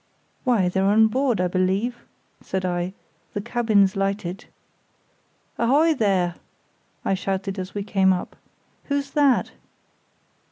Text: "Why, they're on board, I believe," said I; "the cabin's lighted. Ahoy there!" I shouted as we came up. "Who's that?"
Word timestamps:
"Why, 0.45 0.67
they're 0.67 0.83
on 0.85 1.09
board, 1.09 1.39
I 1.39 1.47
believe," 1.47 1.95
said 2.41 2.65
I; 2.65 2.93
"the 3.35 3.39
cabin's 3.39 3.95
lighted. 3.95 4.45
Ahoy 5.59 5.93
there!" 5.93 6.37
I 7.05 7.13
shouted 7.13 7.59
as 7.59 7.75
we 7.75 7.83
came 7.83 8.11
up. 8.11 8.35
"Who's 8.87 9.11
that?" 9.11 9.51